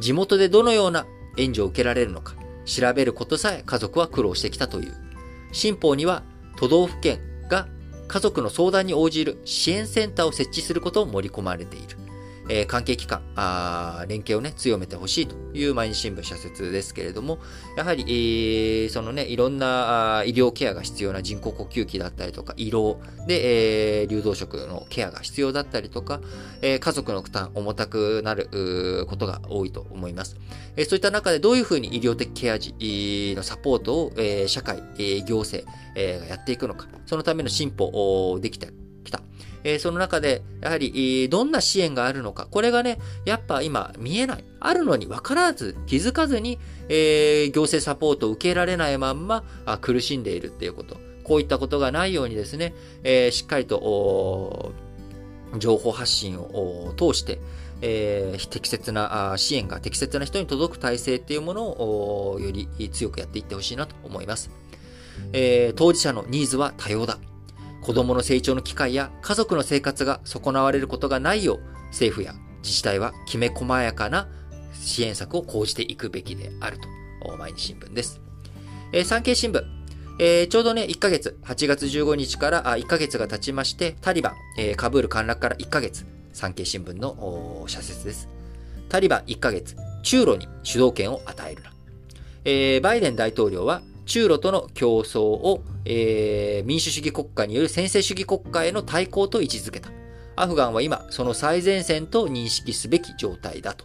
[0.00, 1.06] 地元でどのような
[1.36, 4.94] 援助を受けられるのか、調べることさえ家族は苦労してきたという。
[5.52, 6.22] 新法には
[6.56, 7.68] 都道府県が
[8.06, 11.96] 家族の相談に応じる支援センターを設置することを盛り込まれている。
[12.50, 17.38] えー、関係機関あ、連携をね、強めてほしいという毎日新聞社説ですけれども、
[17.76, 26.20] やはり、えー、そのね、いろんな医療ケアが必要な人工呼吸器だったりとか、胃ろうで、えー、流動食のケアが必要だったりとか、
[26.60, 30.36] えー、家族の負担重たくなることが多いと思います。
[30.76, 32.74] えー、そういった中でどういうふうに医療的ケア児
[33.36, 37.84] のサポートを、えー、社会、えー、行政、えー、がやっていくのか、そのための進歩
[38.32, 38.66] をできた。
[39.64, 44.44] えー、その中で、やはり、どんな支援があるのか、これがね、やっぱ今見えない。
[44.60, 50.96] あるのに分からず、気づかずに、えー、行政サポートを受けられないまんまあ苦しんでいるっていうこと。
[51.24, 54.72] こういったことがないようにですね、えー、しっかりと、
[55.58, 57.40] 情報発信を通して、
[57.82, 64.50] えー、適切な支援が適切な人に届く体制っていうものをより強くやっていってほしいなと思います。
[65.32, 67.18] えー、当事者のニーズは多様だ。
[67.82, 74.28] 子供の成長の機会や家族の生活が損なわれることがないよう、政府や自治体はきめ細やかな
[74.72, 78.20] 支援策を講じていくべきであると、毎日新聞です。
[78.92, 79.62] えー、産経新聞。
[80.18, 88.28] えー、ちょうどね、1ヶ月、8月15日からあ1ヶ月が経ちまして、タリバン、えー、カブール陥落から1ヶ月、産経新聞の社説です。
[88.90, 91.72] タリバン1ヶ月、中ロに主導権を与えるな。
[92.44, 93.80] えー、バイデン大統領は
[94.10, 99.88] 中ロとの競争を、えー、民主主義国家による専制主義国家への対抗と位置づけた。
[100.34, 103.84] アフガンは今、その最前線と認識すべき状態だと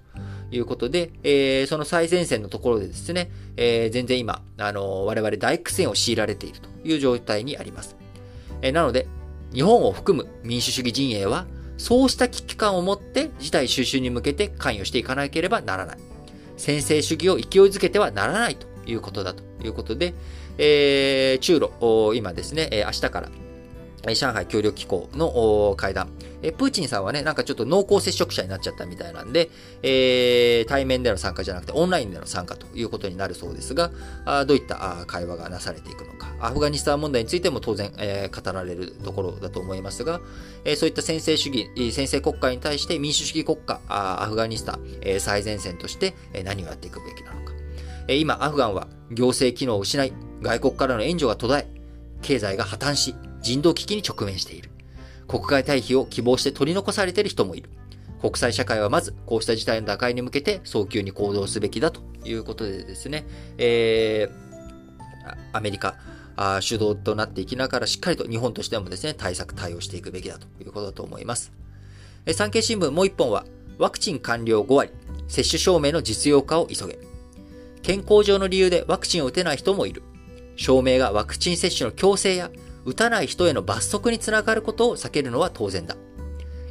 [0.49, 7.95] いうことで、えー、その最前線のところでですね、えー、全然今、あの我々大苦戦を強いられているという状態にあります。
[8.63, 9.07] え、なので、
[9.53, 11.45] 日本を含む民主主義陣営は、
[11.77, 15.97] そうした危機感を持って事態収集に向けて関与していかなければならない。
[16.57, 20.13] 先制主義を勢いづけてはならないということだということで、
[20.57, 23.29] えー、中ロ、今ですね、明日から
[24.13, 26.09] 上海協力機構の会談。
[26.57, 29.49] プーチンさんはね、なんかちょっと濃厚接触者になっちゃったみたいなんで、
[29.81, 33.89] えー、対面での参加じゃなくてオンラインでの参加ということになるそうですが、
[34.45, 36.35] どういった会話がなされていくのか。
[36.39, 40.21] アフガニスタン問題についても当然、えー、語られるところだと思いますが、
[40.65, 47.54] えー、そういった先制主義、先制国家に対して民主主義国家、アフガニスタン、え、最前線として何をやっていくべきなのか。
[48.07, 51.81] 今、アフガンは行政機能を失い、外国からの援助が途絶え、
[52.21, 54.69] 経済が破綻し、人道危機に直面している。
[55.27, 57.69] 国外退避を希望して取り残されている人もいる。
[58.21, 63.25] 国際社会はまず、こうした事態の打開に向けて早急に行動すべきだということでですね、
[63.57, 65.95] えー、アメリカ、
[66.35, 71.51] あ主導となっていきながらしっかりと日本としてもですね、対策対応していくべきだということだと思います。
[72.33, 73.45] 産経新聞もう一本は、
[73.77, 74.91] ワクチン完了5割、
[75.27, 77.04] 接種証明の実用化を急げ。
[77.85, 80.01] 健康上の理由でワクチンを打てない人もいる。
[80.55, 82.49] 証明がワクチン接種の強制や
[82.83, 85.95] 打たない人への罰則につながることを避けるのは当然だ。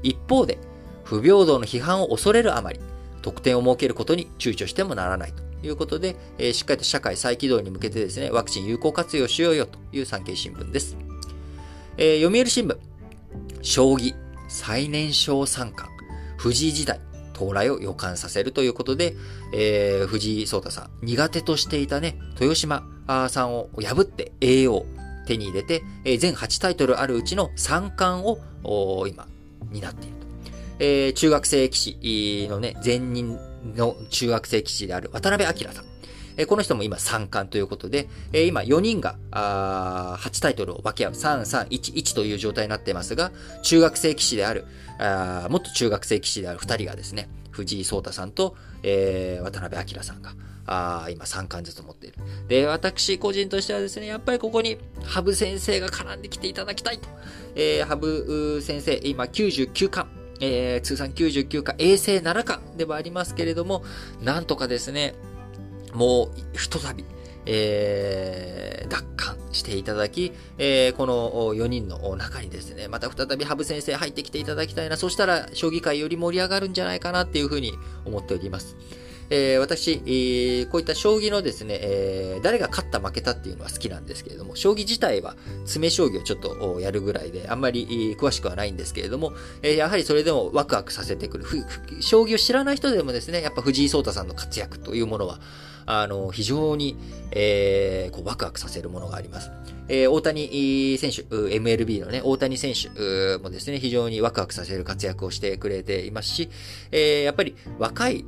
[0.03, 0.59] 一方で、
[1.05, 2.81] 不平等の批判を恐れるあまり、
[3.23, 10.97] 特典を設けることに躊躇してもならないということで、えー、しっかりと社会再起動に向けてですね、ワクチン有効活用しようよという産経新聞です。
[11.97, 12.77] えー、読売新聞、
[13.63, 14.17] 将棋
[14.49, 15.97] 最年少三冠、
[16.39, 16.99] 藤井時代、
[17.35, 19.15] 到来を予感させるということで、
[19.53, 22.85] えー、藤井聡太さん、苦手としていたね、豊島
[23.29, 24.87] さんを破って栄養
[25.27, 28.27] 手に入れて、えー、全8タイトルあるうちの3冠
[28.63, 29.27] を今、
[29.71, 30.27] 担っていると。
[30.79, 33.39] えー、中学生棋士のね、前任
[33.75, 35.94] の中学生棋士である渡辺明さん。
[36.37, 43.33] えこの人も今3冠ということで、え今4人があ8タイトルを分け合う3、3、1、1という状態になっていますが、
[43.63, 44.67] 中学生棋士である、
[44.99, 50.35] あもっと中学生棋士である2人がですね、藤井聡太さんと、えー、渡辺明さんが、
[50.67, 52.19] あ今3巻ずつ持っている。
[52.49, 57.09] で、私個人としてはですね、やっぱりここに羽生先生が絡んできていただきたいと。
[57.55, 60.09] えー、羽生先生、今99巻。
[60.41, 63.85] えー、通算99巻、衛星7巻ではありますけれども、
[64.21, 65.15] なんとかですね、
[65.95, 67.05] もう、ひとたび、
[67.47, 77.73] えー、奪還していただき、えー、この4人の中にですね、また再び羽生先生入ってきていただきたいな、そしたら将棋界より盛り上がるんじゃないかなっていうふうに
[78.05, 78.77] 思っております。
[79.31, 85.35] えー、私、えー、こういった将棋のですね、えー、誰が勝った負けたっていうのは好きなんですけれども、将棋自体は
[85.65, 89.33] 詰将棋をちょっとやるぐらいで、あんまり詳しくはないんですけれども、
[89.63, 91.45] えー、やはりそれでもワクワクさせてくる。
[92.01, 95.41] 将棋を知らない人でもですね、やっぱ藤井聡太さんの活躍というものは、
[95.87, 96.97] あの、非常に、
[97.31, 99.51] えー、こうワクワクさせるものがあります。
[99.89, 102.89] えー、大谷選手、MLB のね、大谷選手
[103.39, 106.49] もですね、非常にワクワクさせる活躍をしてくれていますし、
[106.91, 108.25] えー、やっぱり若い、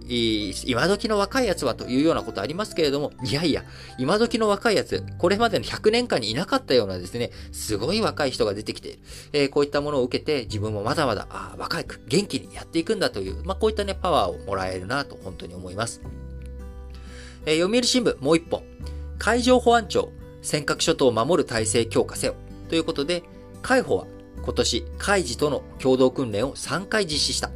[0.66, 3.64] 今時の若いやつはというようなことありますけれども、いやいや、
[3.98, 8.98] 今時の若いやつ、これまでの100年間にいなかったようなですね、すごい若い人が出てきている。
[9.32, 16.02] えー、こういったものを受けて、自分もまだまだ、あ若く、元気にやっていくんだという、まあ、こういったね、パワーをもらえるなと、本当に思います。
[17.46, 18.64] えー、読売新聞、もう一本。
[19.18, 22.34] 海上保安庁、尖閣諸島を守る体制強化せよ。
[22.68, 23.22] ということで、
[23.62, 24.06] 海保は
[24.42, 27.50] 今年、海事との共同訓練を3回実施した。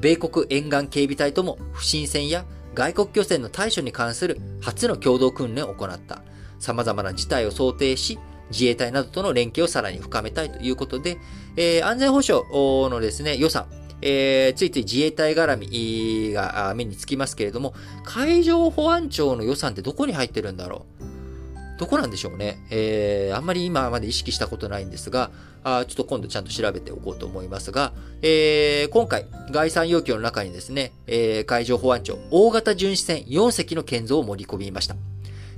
[0.00, 2.44] 米国沿岸警備隊とも不審船や
[2.74, 6.22] 外国漁船の対処に関する初の共同訓練を行った。
[6.58, 8.18] 様々な事態を想定し、
[8.50, 11.18] 自衛隊などとの連携をさらに深めたいということで、
[11.56, 12.44] えー、安全保障
[12.90, 13.66] のですね、予算、
[14.06, 17.74] えー、ついつい自衛隊絡みが目につきますけれども、
[18.04, 21.78] 海上保安庁の予算ってどこに入ってるんだろう？
[21.80, 22.58] どこなんでしょうね？
[22.70, 25.30] えー、あんまり今まで意識したことないんですが、
[25.64, 34.96] あちょっと今度ちゃんと調べておこうと思いますが、えー、今回、概算要求の中にですね、えー、海上保安庁大型巡視船4隻の建造を盛り込みました。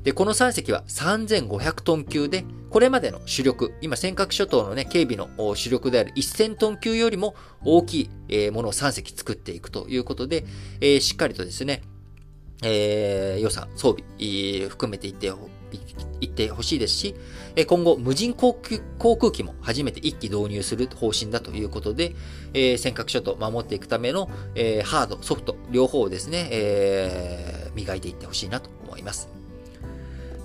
[0.07, 7.34] で、この3隻は3500トン級で、これまでの主力、今尖閣諸島のね、警備の主力である1000トン級よりも
[7.64, 10.44] 大きいものを3隻作っていくということで、
[10.80, 11.82] えー、しっかりとですね、
[12.62, 15.26] えー、予算、装備、含めていって
[16.20, 17.16] いってほしいですし、
[17.66, 22.14] 今後、無人航空機も初めて1機導入する方針だということで、
[22.54, 29.36] えー、尖閣諸島を守っていくための、えー、ハード、ソフト、両方をですね、えー、磨いていってほしいなと思います。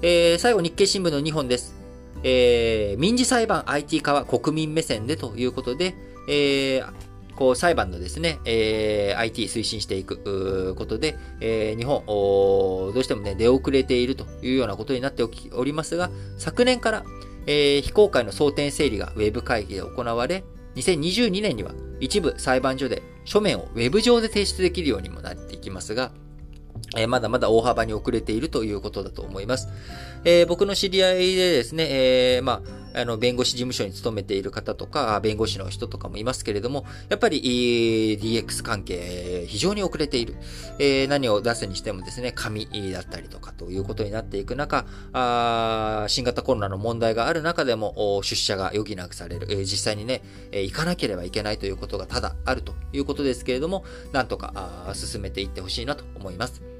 [0.03, 1.75] えー、最後、日経新聞の2本です。
[2.23, 5.93] えー、民事裁判 IT 化は国民目線でということで、
[6.27, 6.93] えー、
[7.35, 15.23] こう裁判のですね、えー、IT 推進していくことで、えー、日本、どうしてもね、出遅れているというようなことになって
[15.53, 17.03] おりますが、昨年から、
[17.45, 20.43] えー、非公開の争点整理がウェブ会議で行われ、
[20.77, 26.11] 2022年には一部裁判所で書面をウェブ上で提出できるようにもなっていきますが、
[26.97, 29.69] え、まだまだ大幅に遅れているということだと思います。
[30.23, 40.35] えー、僕の知り合いでですね、えー、まあ、あの、弁護士事務所に勤めている方とか、弁護士の人とかもいますけれども、やっぱり、DX 関係、非常に遅れている。
[40.77, 49.47] えー、何を出すにしてもですね、紙だったりとかということになっていく中、あ新型コロナの問題がある中でも、出社が余儀なくされる。
[49.49, 50.21] え、実際にね、
[50.51, 56.70] え行かなければいけないということがただあるということですけれども、なんとか進めていってほしいなと思います。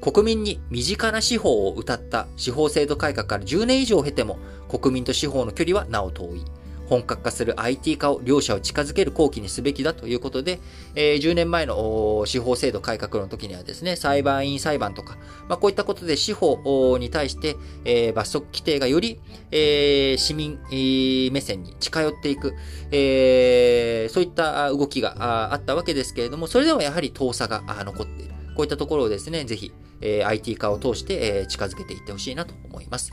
[0.00, 4.38] 国民に身近な司法を謳った司法制度改革から10年以上を経ても、
[4.68, 6.44] 国民と司法の距離はなお遠い。
[6.88, 10.60] 本格化する IT 化を両者を近づける後期にすべきだということで、
[10.94, 15.18] え、10年前の司法制度改革の時にはですね、裁判員裁判とか、
[15.48, 19.20] まあ、こういったことで司法に対して、え、罰則規定がより、
[19.50, 22.54] え、市民目線に近寄っていく、
[22.92, 28.36] え、そういった動きがあったわけですけれども、それでもやはり遠さが残っている。
[28.56, 33.12] こういったところをですね、ぜひ、えー、IT 化を通して、えー、近づけていってほしいなと思います。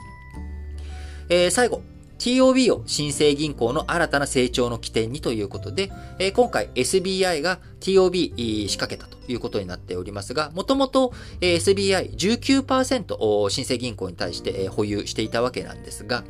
[1.30, 1.82] えー、最後、
[2.20, 16.24] TOB を新生銀行の新たな成長の起点にということで、えー、今回 SBI が TOB 仕掛けたということになっておりますが、もともと SBI19% 新生銀行に対して保有していたわけなんですが、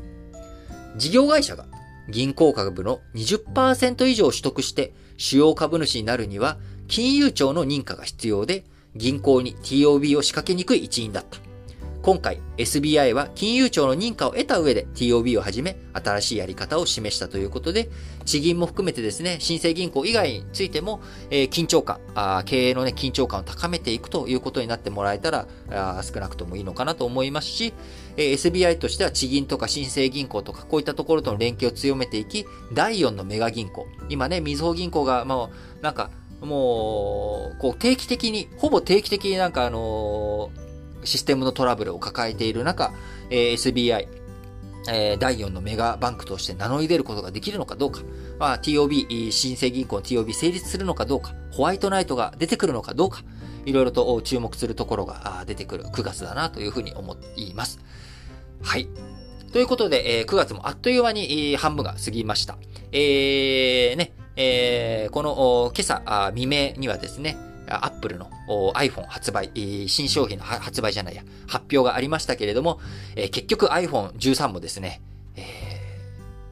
[0.97, 1.65] 事業会社が
[2.09, 6.57] 銀行株の20%以上取得して主要株主になるには、
[6.87, 8.65] 金融庁の認可が必要で、
[8.95, 11.43] 銀行に TOB を仕掛けにくい一因だった。
[12.03, 17.89] 今回 SBI は金融庁の認可を得た上で TOB をはじめ新しいやり方を示したということで、
[18.25, 27.73] 地銀も含めてですね、新生銀行以外についても、えー、緊張感あ、経営のね、緊張感を高めていくということになってもらえたらあ少なくともいいのかなと思いますし、
[28.17, 33.87] えー、SBI としては地銀とか新生銀行とかこういったところとの連携を強めていき、第4のメガ銀行。
[34.09, 35.49] 今ね、みずほ銀行が、まあ、
[35.81, 36.09] なんか、
[36.43, 40.63] もう、こう定期的に、ほぼ定期的になんかあのー
[41.05, 42.91] システムのトラブルを抱えている中、
[43.29, 44.07] えー、SBI、
[44.89, 48.01] えー、第4のメガバンクとして名乗り出ることができるのかどうか、
[48.39, 53.23] まあ、TOB、新生銀行の TOB 成立するのかどうか、ホワイトナイトが出てくるのかどうか、
[53.65, 57.79] いろいろと注目するところが出てくる9月だなというふうに思っています。
[58.61, 58.87] はい。
[59.51, 62.57] ということで、えー、9月もあっという間に半分が過ぎました。
[62.91, 68.29] えー、ね、えー、この今朝未明にはですね、アップルの
[68.75, 69.51] iPhone 発売、
[69.87, 72.79] 新商品の発売じゃないや、発表がありましたけれども、
[73.15, 75.01] 結局 iPhone13 もですね、
[75.35, 75.41] え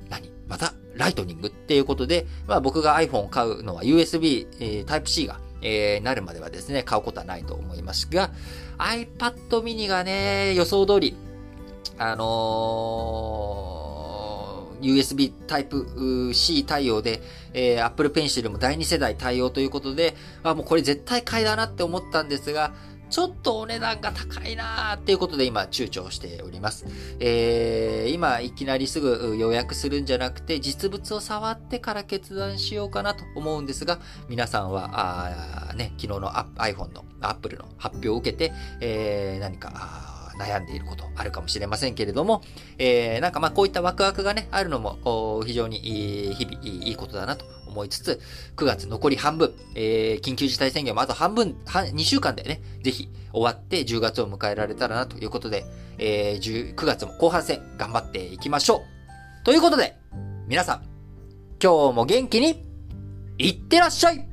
[0.07, 0.29] ー、何？
[0.47, 4.47] またライトニングっていうことで、まあ僕が iPhone を買うのは USB、
[4.85, 8.31] Type-C が、えー、なるまではですね、買うことはないと思いますが、
[8.77, 11.15] iPad mini がね、予想通り、
[11.97, 13.80] あのー
[14.81, 17.21] USB Type-C 対応で、
[17.53, 22.73] えー、Apple Pencil も第2世代対応ということで、あ、もうこれ絶対買いだなって思ったんですが、
[23.11, 26.85] ちょっとお値段が高いなーっていうことで今躊躇しております。
[27.19, 42.41] えー、今いきなりすぐ予約するんじゃなくて実物を触ってから決断しようかなと思うんですが、皆さんは、あね、昨日の iPhone の Apple の発表を受けて、えー、何か、悩んでいることあるかもしれませんけれども、
[42.77, 48.19] えー、なんかまあこういったワクワクがね、あるのも非常に日々いいことだなと思いつつ、
[48.55, 55.65] 9月残り半分、えー、緊急事態宣言もあと半分、半2週間でね、ぜひ終わって10月を迎えられたらなということで、
[55.97, 58.77] えー、9月も後半戦頑張っていきましょ
[59.41, 59.45] う。
[59.45, 59.97] ということで、
[60.47, 60.83] 皆さん、
[61.61, 62.63] 今日も元気に、
[63.37, 64.30] いってらっしゃい